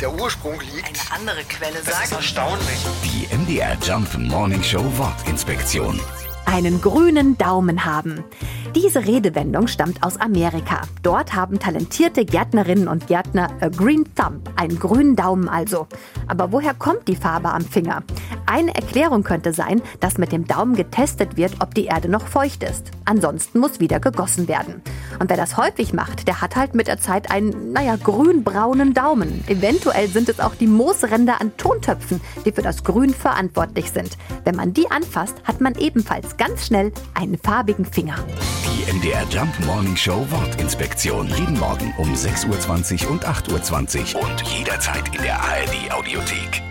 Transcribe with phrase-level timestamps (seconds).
[0.00, 0.86] der Ursprung liegt.
[0.88, 2.12] Eine andere Quelle Das ist sagt.
[2.12, 2.86] erstaunlich.
[3.04, 6.00] Die MDR Jump Morning Show Wortinspektion.
[6.48, 8.22] einen grünen Daumen haben.
[8.74, 10.82] Diese Redewendung stammt aus Amerika.
[11.02, 15.88] Dort haben talentierte Gärtnerinnen und Gärtner a Green Thumb, einen grünen Daumen also.
[16.28, 18.04] Aber woher kommt die Farbe am Finger?
[18.46, 22.62] Eine Erklärung könnte sein, dass mit dem Daumen getestet wird, ob die Erde noch feucht
[22.62, 22.92] ist.
[23.04, 24.82] Ansonsten muss wieder gegossen werden.
[25.18, 29.44] Und wer das häufig macht, der hat halt mit der Zeit einen, naja, grün-braunen Daumen.
[29.48, 34.16] Eventuell sind es auch die Moosränder an Tontöpfen, die für das Grün verantwortlich sind.
[34.44, 38.16] Wenn man die anfasst, hat man ebenfalls ganz schnell einen farbigen Finger.
[38.64, 41.28] Die MDR Jump Morning Show Wortinspektion.
[41.36, 46.65] Jeden Morgen um 6.20 Uhr und 8.20 Uhr und jederzeit in der ARD Audiothek.